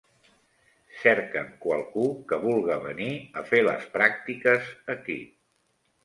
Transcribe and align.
Cercam 1.01 1.49
qualcú 1.65 2.05
que 2.31 2.39
vulga 2.45 2.77
venir 2.85 3.09
a 3.41 3.43
fer 3.49 3.59
les 3.67 3.85
pràctiques 3.97 4.71
aquí. 4.95 5.19